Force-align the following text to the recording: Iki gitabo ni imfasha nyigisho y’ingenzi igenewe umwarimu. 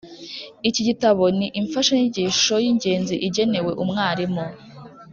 Iki 0.69 0.81
gitabo 0.87 1.23
ni 1.37 1.47
imfasha 1.59 1.91
nyigisho 1.99 2.53
y’ingenzi 2.63 3.15
igenewe 3.27 3.71
umwarimu. 3.83 4.45